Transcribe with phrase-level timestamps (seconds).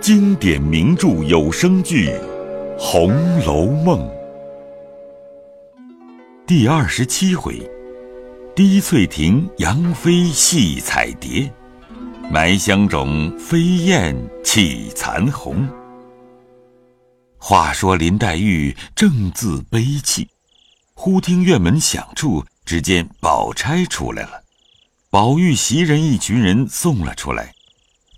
[0.00, 2.08] 经典名著有声剧
[2.78, 3.10] 《红
[3.40, 3.98] 楼梦》
[6.46, 7.60] 第二十七回：
[8.56, 11.52] 滴翠亭杨妃戏彩蝶，
[12.32, 15.68] 埋香冢飞燕泣残红。
[17.36, 20.26] 话说林黛玉正自悲泣，
[20.94, 24.40] 忽听院门响处，只见宝钗出来了。
[25.10, 27.52] 宝玉袭人一群人送了出来。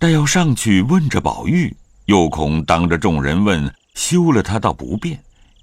[0.03, 1.73] 待要上去问着宝玉，
[2.07, 5.17] 又恐当着众人问，休了他倒不便，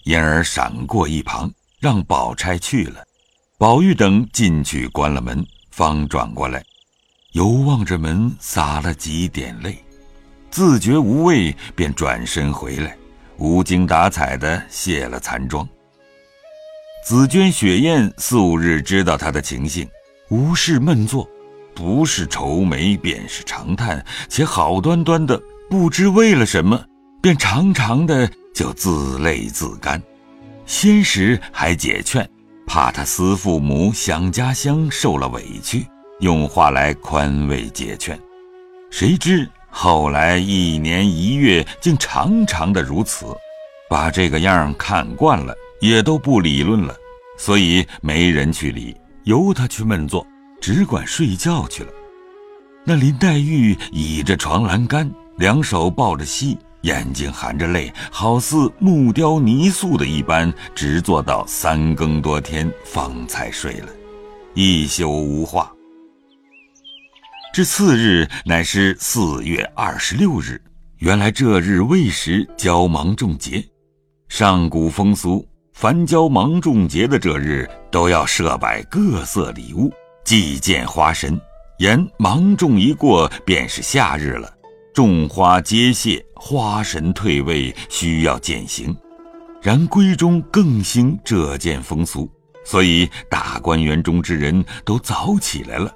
[0.05, 3.05] 因而闪过一旁，让宝钗去了。
[3.59, 6.65] 宝玉等进去关了门，方转过来，
[7.33, 9.77] 犹望着门，洒了几点泪，
[10.51, 12.97] 自觉无味，便转身回来，
[13.37, 15.69] 无精打采的卸了残妆。
[17.05, 19.87] 紫鹃、雪雁素日知道他的情形，
[20.31, 21.29] 无事闷坐。
[21.75, 26.85] 不是愁眉便是长叹，且好端端的不知为了什么，
[27.23, 30.01] 便长长的就自泪自干。
[30.67, 32.29] 先时还解劝，
[32.67, 35.87] 怕他思父母想家乡受了委屈，
[36.21, 38.19] 用话来宽慰解劝。
[38.91, 43.27] 谁知后来一年一月，竟常常的如此，
[43.89, 46.95] 把这个样看惯了，也都不理论了，
[47.39, 50.27] 所以没人去理，由他去闷坐。
[50.61, 51.91] 只管睡觉去了。
[52.85, 63.89] 那林黛玉倚着床栏杆，两手抱着膝，眼睛含着泪，好似木雕泥塑的一般，直坐到三更多天方才睡了，
[64.55, 65.71] 一宿无话。
[67.53, 70.61] 至次日乃是四月二十六日，
[70.99, 73.63] 原来这日未时交芒种节，
[74.29, 79.93] 上古风俗，凡交芒种节的这日，都要设摆各色礼物。
[80.25, 81.41] 祭见花神，
[81.79, 84.53] 言芒种一过便是夏日了，
[84.95, 88.97] 种花皆谢，花神退位，需要践行。
[89.63, 92.31] 然闺中更兴这件风俗，
[92.65, 95.93] 所以大观园中之人都早起来了。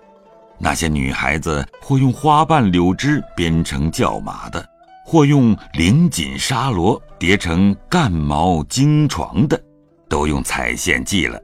[0.58, 4.64] 那些女孩子或用花瓣柳枝编成轿马的，
[5.04, 9.62] 或用绫锦纱罗叠成干毛金床的，
[10.08, 11.40] 都用彩线系了。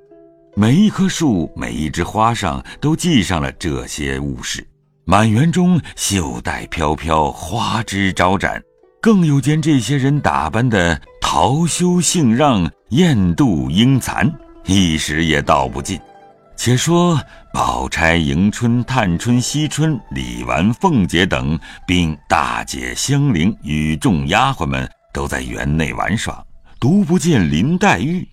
[0.56, 4.66] 每一棵树，每一枝花上都系上了这些物事，
[5.04, 8.60] 满园中绣带飘飘，花枝招展，
[9.00, 14.30] 更有见这些人打扮的桃羞杏让，艳妒英残，
[14.66, 15.98] 一时也道不尽。
[16.56, 17.18] 且说
[17.54, 26.44] 宝钗、迎春、探春、惜春、李纨、凤姐等，并大姐香菱与众丫鬟们都在园内玩耍，
[26.78, 28.28] 独不见林黛玉。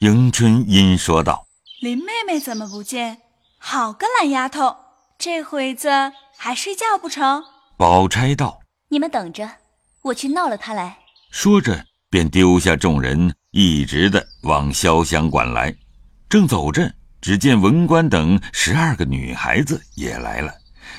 [0.00, 1.42] 迎春因说道。
[1.82, 3.22] 林妹妹怎么不见？
[3.58, 4.76] 好个懒丫头，
[5.18, 7.42] 这会子还睡觉不成？
[7.76, 9.50] 宝钗道：“你们等着，
[10.02, 10.96] 我去闹了她来。”
[11.32, 15.74] 说着，便丢下众人，一直的往潇湘馆来。
[16.28, 16.88] 正走着，
[17.20, 20.54] 只见文官等十二个女孩子也来了，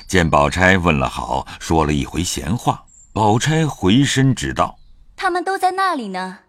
[0.06, 2.84] 见宝钗问了好，说了一回闲话。
[3.14, 4.78] 宝钗回身指道
[5.16, 6.40] ：“他们都在那里呢，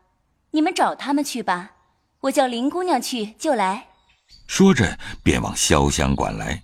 [0.52, 1.72] 你们找他们去吧，
[2.20, 3.86] 我叫林姑娘去就来。”
[4.48, 6.62] 说着，便往潇湘馆来。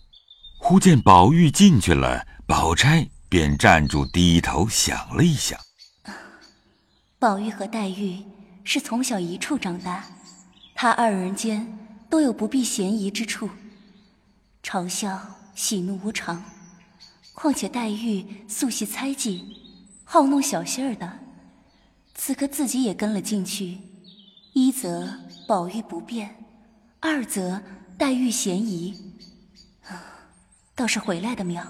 [0.57, 5.59] 忽见宝玉进去了，宝钗便站住，低头想了一想。
[7.17, 8.23] 宝玉和黛玉
[8.63, 10.05] 是从小一处长大，
[10.75, 11.77] 他二人间
[12.09, 13.49] 都有不避嫌疑之处，
[14.63, 15.19] 嘲笑、
[15.55, 16.43] 喜怒无常。
[17.33, 19.43] 况且黛玉素习猜忌，
[20.03, 21.19] 好弄小性儿的，
[22.13, 23.79] 此刻自己也跟了进去，
[24.53, 26.40] 一则宝玉不便。
[27.03, 27.59] 二则
[27.97, 28.93] 黛玉嫌疑，
[30.75, 31.65] 倒是回来的妙。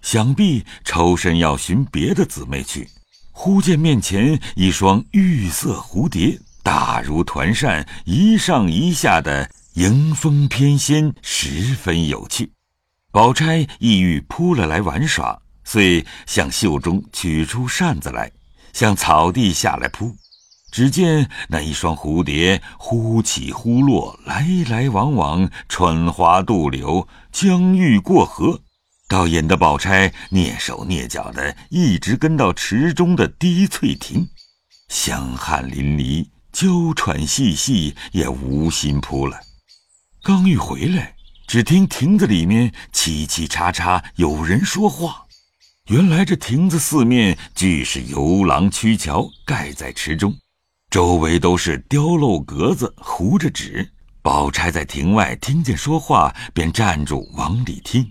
[0.00, 2.88] 想必抽身要寻别的姊妹去，
[3.32, 12.50] 忽见面前一双玉色蝴蝶，大如团扇，一上一下的迎风翩跹，十分有趣。
[13.12, 18.32] 宝钗意欲扑了来玩耍，遂向袖中取出扇子来，
[18.72, 20.16] 向草地下来扑。
[20.76, 28.60] 只见那一双蝴蝶忽起忽落，来来往往，穿花渡柳，将欲过河，
[29.08, 34.28] 倒引得宝钗蹑手蹑脚的，一直跟到池中的滴翠亭，
[34.90, 39.40] 香汗淋漓，娇喘细细，也无心扑了。
[40.22, 41.14] 刚欲回来，
[41.46, 45.24] 只听亭子里面嘁嘁喳喳有人说话。
[45.88, 50.36] 原来这亭子四面俱是游廊曲桥，盖在池中。
[50.90, 53.92] 周围都是雕镂格子，糊着纸。
[54.22, 58.10] 宝钗在亭外听见说话，便站住往里听。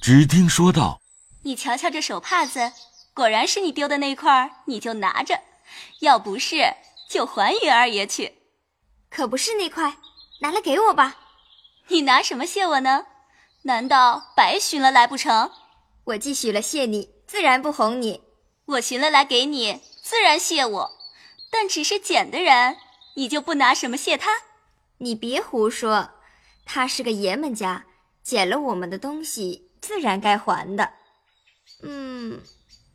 [0.00, 1.00] 只听说道
[1.44, 2.72] ：“你瞧瞧这手帕子，
[3.14, 5.36] 果然是你丢的那块，你就拿着；
[6.00, 6.74] 要不是，
[7.08, 8.34] 就还于二爷去。
[9.08, 9.96] 可不是那块，
[10.40, 11.16] 拿来给我吧。
[11.88, 13.06] 你拿什么谢我呢？
[13.62, 15.50] 难道白寻了来不成？
[16.04, 18.22] 我既许了谢你，自然不哄你。
[18.66, 20.90] 我寻了来给你，自然谢我。
[21.58, 22.76] 但只是捡的人，
[23.14, 24.42] 你就不拿什么谢他？
[24.98, 26.10] 你别胡说，
[26.66, 27.86] 他是个爷们家，
[28.22, 30.92] 捡了我们的东西，自然该还的。
[31.82, 32.42] 嗯。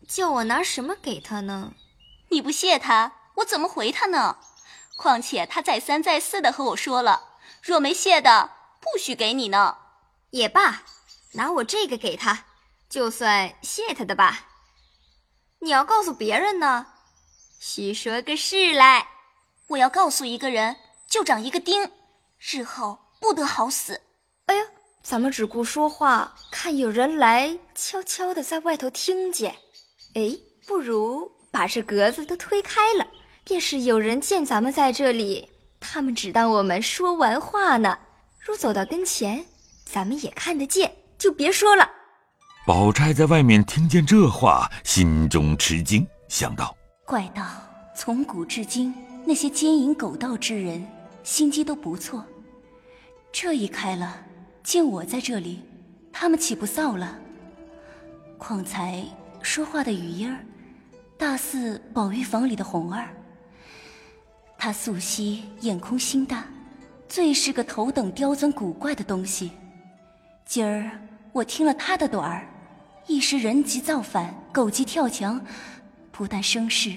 [0.08, 1.74] 叫我拿什么给他呢？
[2.30, 4.38] 你不谢他，我怎么回他呢？
[4.96, 9.78] 况且他再三再四的和我说了，若没谢的，不许给你呢。
[10.30, 10.84] 也罢，
[11.32, 12.46] 拿我这个给他，
[12.88, 14.50] 就算谢他的吧。
[15.62, 16.86] 你要告诉别人呢，
[17.64, 19.08] 须说个事来。
[19.68, 20.76] 我要告诉一个人，
[21.08, 21.92] 就长一个钉，
[22.40, 24.02] 日后不得好死。
[24.48, 24.64] 哎呀，
[25.04, 29.56] 咱们只顾说话，看有人来，悄悄的在外头听见。
[30.16, 30.36] 哎，
[30.66, 33.06] 不如把这格子都推开了，
[33.44, 35.48] 便是有人见咱们在这里，
[35.80, 37.96] 他们只当我们说完话呢。
[38.40, 39.46] 若走到跟前，
[39.86, 41.88] 咱们也看得见，就别说了。
[42.66, 46.76] 宝钗在外面听见这话，心中吃惊，想到：
[47.12, 47.44] 怪道
[47.94, 50.88] 从古至今，那些奸淫狗盗之人，
[51.24, 52.26] 心机都不错。
[53.34, 54.16] 这一开了，
[54.64, 55.62] 见我在这里，
[56.14, 57.20] 他们岂不臊了？
[58.38, 59.04] 况才。
[59.42, 60.40] 说话的语音儿，
[61.18, 63.10] 大似宝玉房里的红儿。
[64.58, 66.46] 他素汐眼空心大，
[67.10, 69.52] 最是个头等刁钻古怪的东西。
[70.46, 70.90] 今儿
[71.34, 72.48] 我听了他的短儿，
[73.06, 75.44] 一时人急造反，狗急跳墙，
[76.12, 76.92] 不但生事，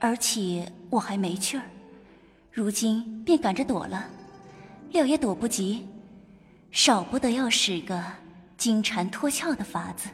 [0.00, 1.62] 而且我还没趣儿。
[2.50, 4.06] 如今便赶着躲了，
[4.90, 5.86] 料也躲不及，
[6.70, 8.02] 少不得要使个
[8.56, 10.08] 金蝉脱壳的法子。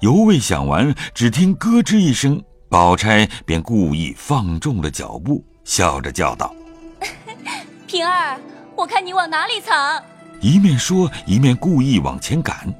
[0.00, 6.54] 犹未想完，只听咯吱一声，宝钗便故意放重了脚步，笑着叫道：
[7.86, 8.38] “平儿，
[8.76, 10.02] 我看你往哪里藏？”
[10.40, 12.72] 一面说，一面故意往前赶。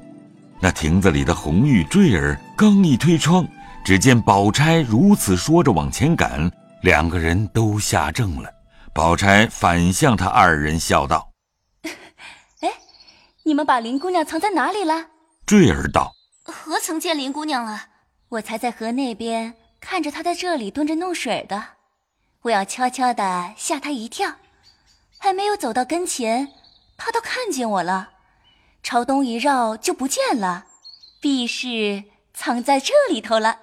[0.59, 3.47] 那亭子里的红玉、坠儿刚一推窗，
[3.83, 6.49] 只见宝钗如此说着往前赶，
[6.81, 8.49] 两个人都吓怔了。
[8.93, 11.31] 宝钗反向他二人笑道：
[12.61, 12.71] “哎，
[13.43, 15.07] 你们把林姑娘藏在哪里了？”
[15.45, 16.13] 坠儿道。
[16.43, 17.87] 何曾见林姑娘了？
[18.29, 21.63] 我才在河那边看着她在这里蹲着弄水的，
[22.43, 24.35] 我要悄悄的吓她一跳，
[25.17, 26.47] 还没有走到跟前，
[26.97, 28.11] 她都看见我了，
[28.83, 30.65] 朝东一绕就不见了，
[31.19, 33.59] 必是藏在这里头了。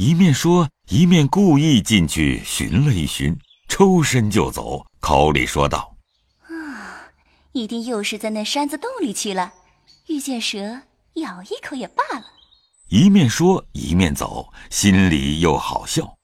[0.00, 3.38] 一面说，一面故意进去寻了一寻，
[3.68, 5.94] 抽身就走，口里说道
[6.48, 7.12] ：“啊，
[7.52, 9.52] 一定又是在那山子洞里去了，
[10.06, 10.80] 遇见蛇。”
[11.20, 12.24] 咬一口也罢了。
[12.88, 16.16] 一面说一面走，心里又好笑。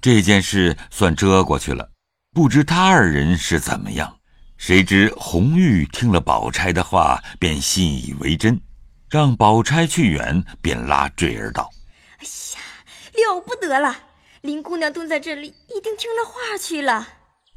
[0.00, 1.90] 这件事算遮过去了。
[2.32, 4.16] 不知他二人是怎么样？
[4.56, 8.60] 谁知红玉听了宝钗的话，便信以为真，
[9.10, 11.68] 让宝钗去远，便拉坠儿道
[12.22, 12.60] ：“哎呀，
[13.16, 13.96] 了不得了！
[14.42, 17.08] 林姑娘蹲在这里，一定听了话去了。”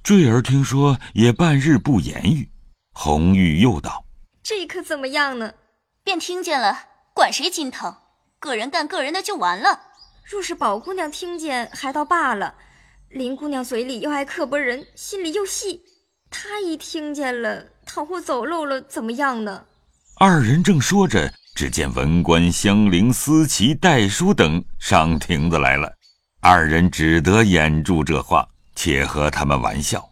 [0.01, 2.49] 坠儿听说，也半日不言语。
[2.93, 4.05] 红玉又道
[4.41, 5.53] ：“这可怎么样呢？”
[6.03, 7.95] 便听见了，管谁心疼，
[8.39, 9.81] 个人干个人的就完了。
[10.23, 12.55] 若是宝姑娘听见，还倒罢了。
[13.09, 15.83] 林姑娘嘴里又爱刻薄人，心里又细，
[16.31, 19.65] 她一听见了，倘或走漏了，怎么样呢？
[20.17, 25.93] 二人正说着，只见文官、香菱、思琪、戴叔等上亭子来了。
[26.39, 30.09] 二人只得掩住这话，且和他们玩笑。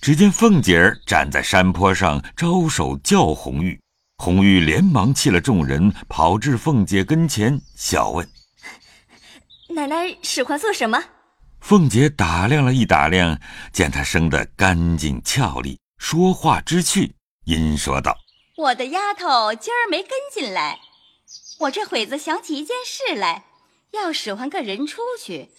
[0.00, 3.78] 只见凤姐儿站在山坡上，招手叫红玉。
[4.16, 8.26] 红玉连忙弃了众人，跑至凤姐跟前，笑问
[9.68, 10.98] ：“奶奶使唤做什么？”
[11.60, 13.38] 凤姐打量了一打量，
[13.74, 17.14] 见她生得干净俏丽，说话知趣，
[17.44, 18.16] 因说道
[18.58, 20.80] ：“我的丫头今儿没跟进来，
[21.60, 23.44] 我这会子想起一件事来，
[23.92, 25.50] 要使唤个人出去，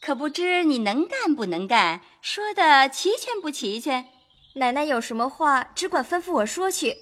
[0.00, 4.06] 可不知你能干不能干，说的齐全不齐全？
[4.54, 6.98] 奶奶有什么话，只管吩咐我说去。”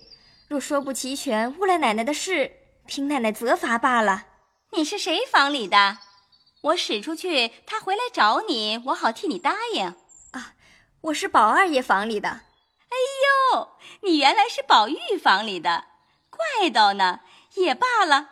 [0.48, 2.50] 若说不齐全，误了奶奶的事，
[2.86, 4.24] 凭奶奶责罚罢了。
[4.72, 5.98] 你是谁房里的？
[6.62, 9.94] 我使出去，他回来找你，我好替你答应。
[10.30, 10.54] 啊，
[11.02, 12.28] 我是宝二爷房里的。
[12.30, 12.96] 哎
[13.52, 13.68] 呦，
[14.04, 15.84] 你原来是宝玉房里的，
[16.30, 17.20] 怪道呢。
[17.54, 18.30] 也罢了，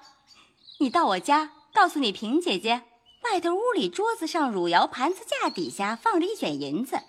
[0.81, 2.83] 你到我家，告诉你平姐姐，
[3.23, 7.00] 外头屋里桌子上汝窑盘子架底下放着一卷银子，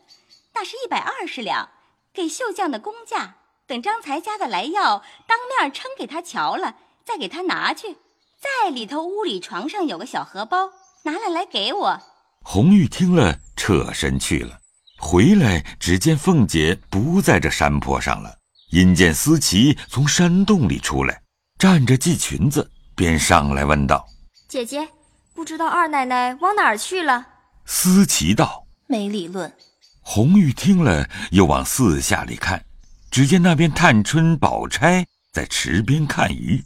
[0.53, 1.69] 那是一百二十两，
[2.13, 3.37] 给绣匠的工价。
[3.65, 7.97] 等张才家的来要，当面称给他瞧了，再给他拿去。
[8.39, 10.69] 在里头屋里床上有个小荷包，
[11.05, 12.01] 拿了来给我。
[12.43, 14.59] 红玉听了，撤身去了。
[14.99, 18.42] 回来，只见凤姐不在这山坡上了。
[18.73, 21.21] 因见思琪从山洞里出来，
[21.59, 24.03] 站着系裙子，便上来问道
[24.49, 24.89] ：“姐姐，
[25.35, 27.23] 不知道二奶奶往哪儿去了？”
[27.67, 29.53] 思琪道：“没理论。”
[30.01, 32.65] 红玉听了，又往四下里看，
[33.11, 36.63] 只见那边探春、宝钗在池边看鱼。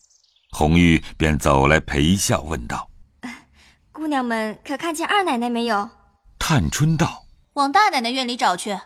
[0.52, 2.90] 红玉便走来陪笑问道
[3.92, 5.90] ：“姑娘们可看见二奶奶没有？”
[6.40, 8.80] 探春道：“往大奶奶院里找去。”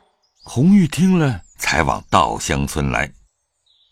[0.44, 1.42] 红玉听了。
[1.62, 3.14] 才往稻香村来，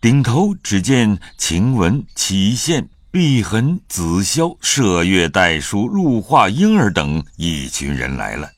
[0.01, 8.49] 顶头只见晴雯、启宪、碧痕、紫霄、麝月、黛书、入画莺儿等一群人来了。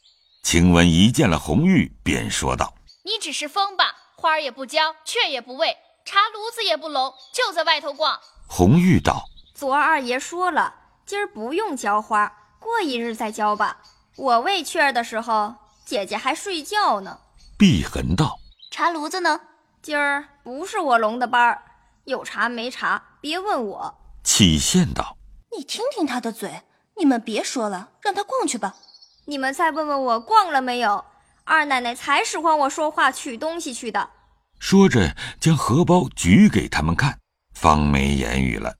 [0.43, 2.73] 晴雯一见了红玉，便说道
[3.05, 3.93] ：“你只是疯吧？
[4.15, 5.75] 花儿也不浇，雀也不喂，
[6.05, 10.73] 茶炉子也不笼，就在外头逛。”红玉道：“昨儿二爷说了，
[11.05, 13.77] 今儿不用浇花，过一日再浇吧。
[14.15, 17.19] 我喂雀儿的时候，姐姐还睡觉呢。”
[17.59, 18.40] 碧痕道。
[18.71, 19.41] 茶炉子呢？
[19.81, 21.61] 今儿不是我龙的班儿，
[22.05, 23.95] 有茶没茶，别问我。
[24.23, 25.17] 启宪道
[25.51, 26.61] ：“你听听他的嘴，
[26.97, 28.77] 你们别说了，让他逛去吧。
[29.25, 31.03] 你们再问问我逛了没有？
[31.43, 34.09] 二奶奶才使唤我说话取东西去的。”
[34.57, 37.19] 说着，将荷包举给他们看，
[37.53, 38.73] 方没言语了。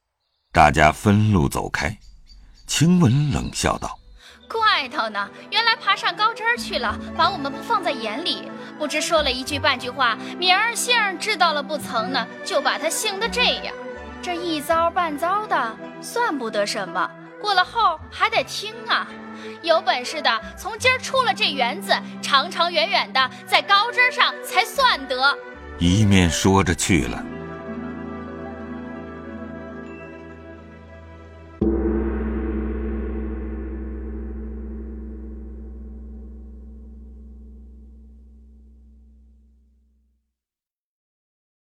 [0.54, 2.00] 大家分路走开。
[2.66, 4.00] 晴雯冷笑道。
[4.52, 5.30] 怪头呢！
[5.50, 8.52] 原来爬上高枝儿去了，把我们不放在眼里。
[8.78, 13.74] 不知说了一句半句话，明儿杏儿知道了不曾呢，就把他兴得这样。
[14.22, 17.10] 这一遭半遭的，算不得什么。
[17.40, 19.08] 过了后还得听啊！
[19.64, 25.38] 有本事的，从今儿出了这园子，长长远远的，在高枝上才算得。
[25.80, 27.24] 一面说着去了。